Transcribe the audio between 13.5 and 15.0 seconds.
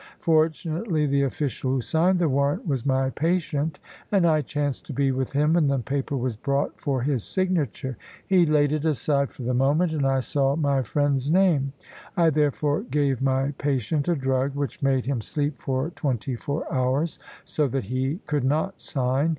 patient a drug, which